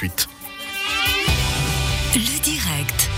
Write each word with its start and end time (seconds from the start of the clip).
8. 0.00 0.28
Le 2.14 2.42
direct. 2.42 3.10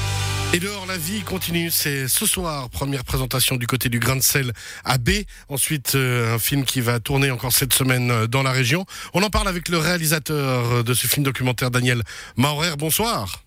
Et 0.53 0.59
dehors, 0.59 0.85
la 0.87 0.97
vie 0.99 1.23
continue. 1.23 1.71
C'est 1.71 2.09
ce 2.09 2.27
soir, 2.27 2.69
première 2.71 3.05
présentation 3.05 3.55
du 3.55 3.69
côté 3.69 3.89
du 3.89 4.01
grain 4.01 4.17
de 4.17 4.23
sel 4.23 4.53
à 4.85 4.99
B. 4.99 5.11
Ensuite, 5.49 5.95
euh, 5.95 6.35
un 6.35 6.39
film 6.41 6.65
qui 6.65 6.81
va 6.81 6.99
tourner 6.99 7.31
encore 7.31 7.53
cette 7.53 7.73
semaine 7.73 8.11
euh, 8.11 8.27
dans 8.27 8.43
la 8.43 8.51
région. 8.51 8.85
On 9.15 9.23
en 9.23 9.31
parle 9.31 9.47
avec 9.47 9.69
le 9.69 9.79
réalisateur 9.79 10.83
de 10.83 10.95
ce 10.95 11.07
film 11.07 11.23
documentaire, 11.25 11.71
Daniel 11.71 12.03
Maurer. 12.37 12.75
Bonsoir. 12.77 13.45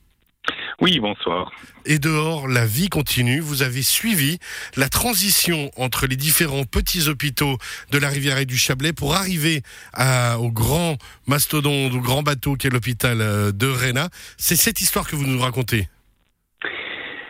Oui, 0.86 1.00
bonsoir. 1.00 1.52
Et 1.88 1.98
dehors, 1.98 2.48
la 2.48 2.68
vie 2.68 2.90
continue. 2.90 3.40
Vous 3.40 3.64
avez 3.64 3.82
suivi 3.82 4.38
la 4.78 4.88
transition 4.88 5.72
entre 5.78 6.06
les 6.06 6.16
différents 6.16 6.66
petits 6.66 7.10
hôpitaux 7.10 7.58
de 7.92 7.98
la 7.98 8.08
Rivière 8.08 8.38
et 8.38 8.46
du 8.46 8.56
Chablais 8.56 8.94
pour 8.94 9.16
arriver 9.16 9.64
à, 9.94 10.38
au 10.38 10.52
grand 10.52 10.98
mastodonte, 11.26 11.96
au 11.96 12.02
grand 12.02 12.22
bateau 12.22 12.54
qui 12.54 12.68
est 12.68 12.70
l'hôpital 12.70 13.20
euh, 13.20 13.52
de 13.52 13.66
Réna. 13.66 14.10
C'est 14.38 14.56
cette 14.56 14.80
histoire 14.80 15.08
que 15.08 15.16
vous 15.16 15.26
nous 15.26 15.40
racontez. 15.40 15.88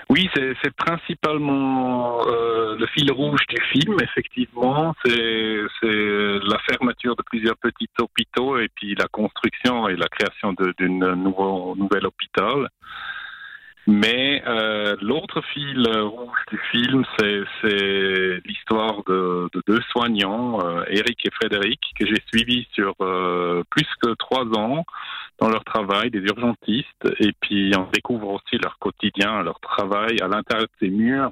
Oui, 0.09 0.29
c'est 0.35 0.75
principalement 0.75 2.27
euh, 2.27 2.75
le 2.77 2.87
fil 2.87 3.09
rouge 3.11 3.39
du 3.47 3.61
film, 3.71 3.95
effectivement. 4.01 4.93
C'est 5.05 5.61
la 5.81 6.59
fermeture 6.69 7.15
de 7.15 7.23
plusieurs 7.23 7.55
petits 7.57 7.89
hôpitaux 7.99 8.59
et 8.59 8.67
puis 8.75 8.95
la 8.95 9.07
construction 9.07 9.87
et 9.87 9.95
la 9.95 10.07
création 10.09 10.53
d'un 10.53 11.15
nouvel 11.15 12.05
hôpital. 12.05 12.69
Mais 13.87 14.41
euh, 14.47 14.95
l'autre 15.01 15.41
fil 15.53 15.87
rouge 15.87 16.39
du 16.51 16.57
film, 16.71 17.05
c'est 17.19 18.41
l'histoire 18.45 19.03
de, 19.05 19.47
de, 19.53 19.61
deux 19.67 19.81
soignants, 19.91 20.59
euh, 20.65 20.83
Eric 20.89 21.23
et 21.25 21.31
Frédéric, 21.31 21.79
que 21.99 22.07
j'ai 22.07 22.21
suivis 22.33 22.67
sur 22.73 22.95
euh, 23.01 23.63
plus 23.69 23.87
que 24.01 24.15
trois 24.15 24.45
ans 24.57 24.85
dans 25.39 25.49
leur 25.49 25.63
travail, 25.63 26.09
des 26.09 26.21
urgentistes, 26.21 27.07
et 27.19 27.31
puis 27.41 27.71
on 27.77 27.87
découvre 27.91 28.29
aussi 28.29 28.57
leur 28.57 28.79
quotidien, 28.79 29.43
leur 29.43 29.59
travail 29.59 30.17
à 30.21 30.27
l'intérieur 30.27 30.67
de 30.67 30.87
ces 30.87 30.89
murs. 30.89 31.31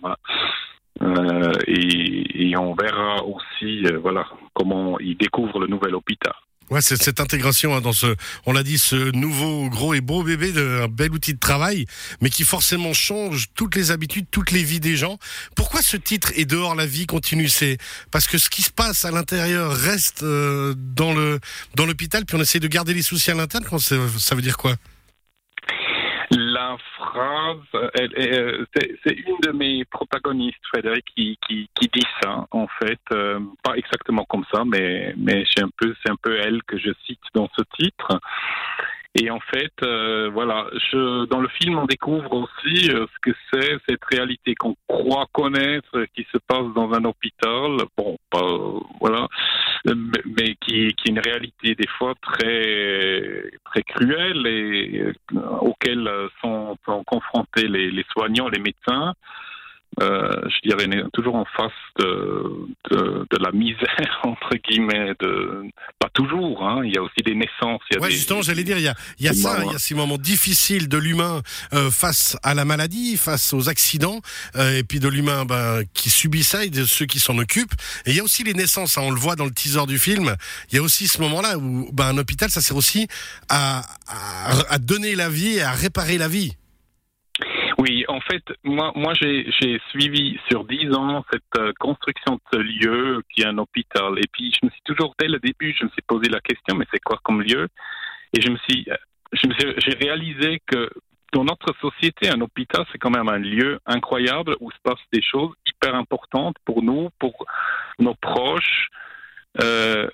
Euh, 1.01 1.51
et, 1.65 2.49
et, 2.49 2.57
on 2.57 2.75
verra 2.75 3.23
aussi, 3.23 3.83
euh, 3.85 3.97
voilà, 3.97 4.27
comment 4.53 4.99
ils 4.99 5.17
découvrent 5.17 5.59
le 5.59 5.67
nouvel 5.67 5.95
hôpital. 5.95 6.33
Ouais, 6.69 6.81
cette 6.81 7.19
intégration 7.19 7.75
hein, 7.75 7.81
dans 7.81 7.94
ce, 7.94 8.16
on 8.45 8.53
l'a 8.53 8.64
dit, 8.64 8.78
ce 8.78 9.11
nouveau 9.11 9.69
gros 9.69 9.94
et 9.94 10.02
beau 10.02 10.23
bébé 10.23 10.52
d'un 10.52 10.88
bel 10.88 11.11
outil 11.11 11.33
de 11.33 11.39
travail, 11.39 11.86
mais 12.22 12.30
qui 12.30 12.44
forcément 12.44 12.94
change 12.94 13.47
toutes 13.53 13.75
les 13.75 13.92
habitudes, 13.92 14.25
toutes 14.31 14.52
les 14.52 14.64
vies 14.64 14.80
des 14.80 14.95
gens. 14.95 15.17
Pourquoi 15.56 15.81
ce 15.81 15.97
titre 15.97 16.31
est 16.36 16.45
dehors 16.45 16.75
la 16.75 16.86
vie 16.86 17.06
continue? 17.06 17.50
C'est 17.50 17.78
parce 18.11 18.28
que 18.28 18.38
ce 18.38 18.50
qui 18.50 18.61
se 18.61 18.72
passe 18.72 19.06
à 19.06 19.11
l'intérieur 19.11 19.75
reste 19.75 20.23
euh, 20.23 20.73
dans 20.78 21.14
le 21.14 21.39
dans 21.75 21.86
l'hôpital, 21.86 22.25
puis 22.25 22.38
on 22.38 22.41
essaie 22.41 22.59
de 22.59 22.67
garder 22.67 22.94
les 22.94 23.03
soucis 23.03 23.31
à 23.31 23.36
l'interne. 23.36 23.66
Ça 23.80 24.36
veut 24.36 24.41
dire 24.41 24.58
quoi? 24.58 24.75
La 26.37 26.77
phrase, 26.97 27.57
euh, 27.75 28.65
c'est 28.75 29.11
une 29.11 29.37
de 29.41 29.51
mes 29.51 29.85
protagonistes, 29.85 30.59
Frédéric, 30.71 31.05
qui, 31.15 31.37
qui, 31.47 31.67
dit 31.93 32.05
ça, 32.21 32.45
en 32.51 32.67
fait, 32.67 32.99
euh, 33.11 33.39
pas 33.63 33.75
exactement 33.75 34.25
comme 34.25 34.45
ça, 34.53 34.63
mais, 34.65 35.13
mais 35.17 35.43
c'est 35.53 35.63
un 35.63 35.69
peu, 35.77 35.93
un 36.09 36.15
peu 36.21 36.37
elle 36.39 36.61
que 36.63 36.77
je 36.77 36.91
cite 37.05 37.21
dans 37.33 37.49
ce 37.57 37.63
titre. 37.77 38.19
Et 39.15 39.29
en 39.29 39.39
fait, 39.39 39.73
euh, 39.83 40.29
voilà, 40.33 40.65
je, 40.91 41.25
dans 41.25 41.39
le 41.39 41.47
film, 41.47 41.77
on 41.77 41.85
découvre 41.85 42.33
aussi 42.33 42.89
euh, 42.89 43.05
ce 43.13 43.31
que 43.31 43.37
c'est 43.51 43.77
cette 43.87 44.03
réalité 44.05 44.55
qu'on 44.55 44.75
croit 44.87 45.27
connaître, 45.31 46.05
qui 46.15 46.25
se 46.31 46.39
passe 46.47 46.65
dans 46.73 46.91
un 46.93 47.05
hôpital. 47.05 47.77
Qui, 50.73 50.88
est 50.88 51.09
une 51.09 51.19
réalité 51.19 51.75
des 51.75 51.88
fois 51.88 52.13
très 52.21 53.52
très 53.66 53.83
cruelle 53.83 54.47
et 54.47 55.02
euh, 55.02 55.39
auxquelles 55.61 56.09
sont, 56.41 56.77
sont 56.85 57.03
confrontés 57.03 57.67
les, 57.67 58.05
soignants, 58.11 58.49
les 58.49 58.59
médecins. 58.59 59.13
Euh, 60.01 60.41
je 60.49 60.69
dirais, 60.69 60.88
toujours 61.13 61.35
en 61.35 61.45
face 61.45 61.71
de, 61.99 62.67
de, 62.89 63.28
de, 63.29 63.38
la 63.39 63.51
misère, 63.51 64.22
entre 64.23 64.56
guillemets, 64.56 65.13
de, 65.19 65.66
toujours, 66.13 66.63
hein, 66.63 66.81
il 66.85 66.94
y 66.94 66.97
a 66.97 67.01
aussi 67.01 67.22
des 67.25 67.35
naissances. 67.35 67.81
Il 67.90 67.96
y 67.96 67.97
a 67.97 68.01
ouais, 68.01 68.12
justement, 68.12 68.41
j'allais 68.41 68.63
dire, 68.63 68.78
il 68.78 68.84
y 68.84 68.88
a, 68.88 68.96
il 69.19 69.25
y 69.25 69.29
a 69.29 69.34
ça, 69.34 69.63
il 69.66 69.72
y 69.72 69.75
a 69.75 69.79
ces 69.79 69.96
moments 69.96 70.18
difficiles 70.18 70.88
de 70.88 70.97
l'humain 70.97 71.41
euh, 71.74 71.90
face 71.91 72.38
à 72.44 72.53
la 72.53 72.66
maladie, 72.66 73.18
face 73.18 73.53
aux 73.53 73.69
accidents, 73.69 74.22
euh, 74.56 74.78
et 74.78 74.84
puis 74.84 75.00
de 75.00 75.07
l'humain 75.07 75.46
ben, 75.46 75.81
qui 75.94 76.09
subit 76.09 76.44
ça 76.44 76.63
et 76.63 76.69
de 76.69 76.85
ceux 76.85 77.06
qui 77.06 77.19
s'en 77.19 77.38
occupent. 77.38 77.73
Et 78.06 78.12
il 78.12 78.16
y 78.16 78.19
a 78.19 78.23
aussi 78.23 78.44
les 78.44 78.53
naissances, 78.53 78.97
hein, 78.97 79.02
on 79.03 79.12
le 79.12 79.19
voit 79.19 79.35
dans 79.35 79.46
le 79.46 79.52
teaser 79.52 79.85
du 79.88 79.97
film, 79.97 80.35
il 80.72 80.75
y 80.75 80.79
a 80.79 80.81
aussi 80.81 81.07
ce 81.07 81.19
moment-là 81.22 81.57
où 81.57 81.90
ben, 81.91 82.07
un 82.07 82.18
hôpital, 82.18 82.50
ça 82.50 82.62
sert 82.62 82.78
aussi 82.78 83.07
à, 83.50 83.84
à, 84.07 84.73
à 84.73 84.78
donner 84.78 85.16
la 85.16 85.29
vie 85.29 85.57
et 85.57 85.62
à 85.62 85.72
réparer 85.72 86.18
la 86.18 86.28
vie. 86.28 86.56
Oui, 87.83 88.05
en 88.07 88.21
fait, 88.21 88.44
moi, 88.63 88.94
moi 88.95 89.11
j'ai 89.13 89.81
suivi 89.89 90.39
sur 90.49 90.63
dix 90.63 90.89
ans 90.95 91.25
cette 91.29 91.44
euh, 91.57 91.73
construction 91.81 92.35
de 92.35 92.41
ce 92.53 92.57
lieu 92.57 93.21
qui 93.29 93.41
est 93.41 93.45
un 93.45 93.57
hôpital. 93.57 94.17
Et 94.19 94.27
puis, 94.31 94.53
je 94.53 94.66
me 94.66 94.71
suis 94.71 94.81
toujours, 94.85 95.13
dès 95.19 95.27
le 95.27 95.38
début, 95.39 95.75
je 95.77 95.83
me 95.83 95.89
suis 95.89 96.01
posé 96.07 96.29
la 96.29 96.39
question, 96.39 96.77
mais 96.77 96.85
c'est 96.93 97.03
quoi 97.03 97.19
comme 97.23 97.41
lieu? 97.41 97.67
Et 98.31 98.39
je 98.39 98.49
me 98.49 98.57
suis, 98.69 98.85
euh, 98.89 98.95
je 99.33 99.47
me 99.47 99.53
suis, 99.55 99.73
j'ai 99.79 99.97
réalisé 99.97 100.61
que 100.66 100.89
dans 101.33 101.43
notre 101.43 101.75
société, 101.81 102.29
un 102.29 102.39
hôpital, 102.39 102.85
c'est 102.89 102.99
quand 102.99 103.09
même 103.09 103.27
un 103.27 103.39
lieu 103.39 103.79
incroyable 103.85 104.55
où 104.61 104.72
se 104.72 104.77
passent 104.81 105.09
des 105.11 105.22
choses 105.22 105.51
hyper 105.67 105.93
importantes 105.93 106.55
pour 106.63 106.83
nous, 106.83 107.09
pour 107.19 107.45
nos 107.99 108.16
proches. 108.16 108.88
Euh, 109.61 110.07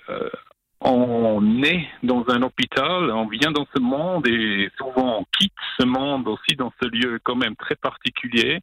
on 0.80 1.62
est 1.62 1.86
dans 2.02 2.24
un 2.28 2.42
hôpital, 2.42 3.10
on 3.10 3.26
vient 3.26 3.50
dans 3.50 3.66
ce 3.74 3.80
monde 3.80 4.26
et 4.26 4.70
souvent 4.78 5.20
on 5.20 5.26
quitte 5.38 5.52
ce 5.78 5.84
monde 5.84 6.26
aussi 6.28 6.56
dans 6.56 6.72
ce 6.82 6.88
lieu 6.88 7.20
quand 7.22 7.36
même 7.36 7.56
très 7.56 7.76
particulier. 7.76 8.60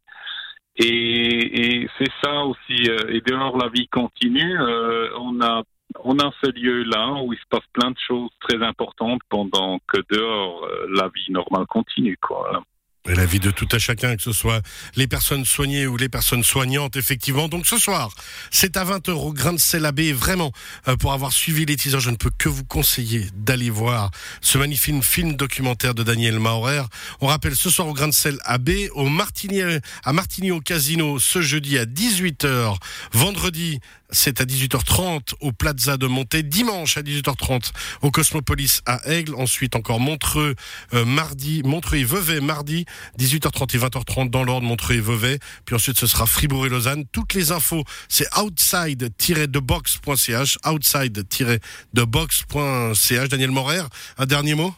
Et, 0.78 1.84
et 1.84 1.90
c'est 1.98 2.12
ça 2.24 2.44
aussi. 2.46 2.90
Euh, 2.90 3.10
et 3.10 3.22
dehors, 3.22 3.58
la 3.58 3.70
vie 3.70 3.88
continue. 3.88 4.60
Euh, 4.60 5.10
on 5.20 5.42
a 5.42 5.64
on 6.04 6.20
a 6.20 6.32
ce 6.44 6.52
lieu-là 6.52 7.24
où 7.24 7.34
il 7.34 7.40
se 7.40 7.46
passe 7.50 7.66
plein 7.74 7.92
de 7.92 7.98
choses 7.98 8.30
très 8.42 8.62
importantes 8.62 9.22
pendant 9.30 9.80
que 9.88 9.98
dehors, 10.12 10.64
euh, 10.66 10.88
la 10.94 11.08
vie 11.08 11.32
normale 11.32 11.66
continue. 11.68 12.18
Quoi. 12.22 12.64
La 13.08 13.26
vie 13.26 13.40
de 13.40 13.52
tout 13.52 13.68
à 13.72 13.80
chacun, 13.80 14.16
que 14.16 14.24
ce 14.24 14.34
soit 14.34 14.62
les 14.96 15.08
personnes 15.08 15.46
soignées 15.46 15.88
ou 15.88 15.96
les 15.96 16.10
personnes 16.10 16.44
soignantes, 16.44 16.96
effectivement. 16.96 17.48
Donc 17.48 17.66
ce 17.66 17.78
soir, 17.78 18.14
c'est 18.52 18.76
à 18.78 18.84
20 18.84 19.10
euros, 19.10 19.34
grain 19.34 19.54
de 19.54 19.60
sel 19.60 19.86
abbé. 19.86 20.12
Vraiment, 20.12 20.52
euh, 20.88 20.96
pour 20.98 21.14
avoir 21.14 21.32
suivi 21.32 21.66
les 21.66 21.76
teasers, 21.76 22.00
je 22.00 22.10
ne 22.10 22.16
peux 22.16 22.32
que 22.38 22.50
vous 22.50 22.66
conseiller 22.66 23.28
d'aller 23.34 23.70
voir 23.70 24.12
ce 24.42 24.58
magnifique 24.58 25.04
film 25.04 25.36
documentaire 25.36 25.94
de 25.94 26.04
Daniel 26.04 26.40
Maurer. 26.40 26.82
On 27.22 27.28
rappelle 27.28 27.56
ce 27.56 27.70
soir 27.70 27.88
au 27.88 27.94
grain 27.94 28.08
de 28.08 28.14
sel 28.14 28.38
abbé, 28.46 28.90
au 28.92 29.10
Martini, 29.10 29.62
à 30.04 30.14
Martigny 30.14 30.52
au 30.52 30.62
Casino, 30.62 31.20
ce 31.20 31.42
jeudi 31.42 31.78
à 31.78 31.86
18h. 31.86 32.76
Vendredi, 33.12 33.80
c'est 34.10 34.42
à 34.42 34.46
18h30 34.46 35.34
au 35.42 35.52
Plaza 35.52 35.98
de 35.98 36.08
Monté. 36.08 36.42
Dimanche 36.44 36.96
à 36.98 37.02
18h30 37.02 37.72
au 38.02 38.12
Cosmopolis 38.12 38.80
à 38.86 39.02
Aigle. 39.10 39.36
Ensuite 39.36 39.76
encore 39.76 40.00
Montreux, 40.00 40.56
euh, 40.94 41.04
mardi, 41.06 41.64
Montreux 41.64 41.98
et 41.98 42.04
Vevey 42.04 42.40
mardi 42.40 42.86
18h30 43.20 43.76
et 43.76 43.80
20h30 43.80 44.30
dans 44.30 44.44
l'ordre 44.44 44.68
Montreux 44.68 44.96
et 44.96 45.02
Vevey. 45.02 45.40
Puis 45.66 45.76
ensuite 45.76 46.00
ce 46.00 46.08
sera 46.08 46.26
Fribourg 46.26 46.66
et 46.66 46.70
Lausanne. 46.70 47.04
Toutes 47.12 47.34
les 47.34 47.52
infos, 47.52 47.84
c'est 48.08 48.28
outside-thebox.ch, 48.38 50.58
outside-thebox.ch. 50.66 53.30
Daniel 53.30 53.52
Morer, 53.52 53.84
un 54.18 54.26
dernier 54.26 54.56
mot? 54.56 54.74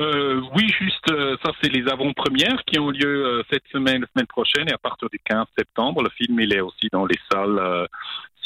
Euh, 0.00 0.40
oui, 0.54 0.72
juste, 0.80 1.10
euh, 1.10 1.36
ça 1.44 1.50
c'est 1.60 1.70
les 1.70 1.88
avant-premières 1.88 2.62
qui 2.66 2.78
ont 2.78 2.90
lieu 2.90 3.26
euh, 3.26 3.42
cette 3.50 3.66
semaine, 3.72 4.02
la 4.02 4.06
semaine 4.14 4.26
prochaine, 4.26 4.68
et 4.68 4.72
à 4.72 4.78
partir 4.78 5.08
du 5.10 5.18
15 5.24 5.46
septembre, 5.56 6.02
le 6.02 6.10
film 6.10 6.38
il 6.40 6.52
est 6.52 6.60
aussi 6.60 6.88
dans 6.92 7.06
les 7.06 7.18
salles 7.32 7.88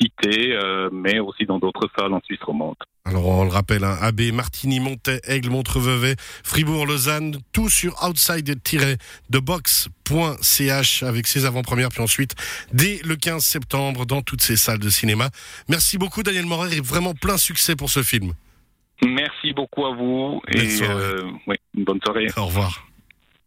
citées, 0.01 0.57
mais 0.91 1.19
aussi 1.21 1.45
dans 1.45 1.59
d'autres 1.59 1.91
salles 1.97 2.15
en 2.15 2.23
Suisse 2.25 2.41
romande. 2.43 2.77
Alors 3.05 3.27
on 3.27 3.45
le 3.45 3.51
rappelle, 3.51 3.85
hein, 3.85 3.99
AB, 4.01 4.33
Martigny, 4.33 4.81
Montet, 4.81 5.21
Aigle, 5.25 5.51
Montrevevey, 5.51 6.17
Fribourg, 6.43 6.87
Lausanne, 6.87 7.37
tout 7.53 7.69
sur 7.69 8.03
outside-thebox.ch 8.03 11.03
avec 11.03 11.27
ses 11.27 11.45
avant-premières, 11.45 11.91
puis 11.91 12.01
ensuite 12.01 12.35
dès 12.73 13.03
le 13.05 13.17
15 13.17 13.45
septembre 13.45 14.07
dans 14.07 14.23
toutes 14.23 14.41
ces 14.43 14.57
salles 14.57 14.79
de 14.79 14.89
cinéma. 14.89 15.29
Merci 15.69 15.99
beaucoup 15.99 16.23
Daniel 16.23 16.47
Morer 16.47 16.77
et 16.77 16.81
vraiment 16.81 17.13
plein 17.15 17.37
succès 17.37 17.77
pour 17.77 17.91
ce 17.91 18.03
film. 18.03 18.33
Merci 19.05 19.53
beaucoup 19.53 19.85
à 19.87 19.95
vous 19.95 20.41
et 20.49 20.83
euh, 20.83 21.31
une 21.75 21.85
bonne 21.85 22.01
soirée. 22.05 22.29
Au 22.37 22.47
revoir. 22.47 22.87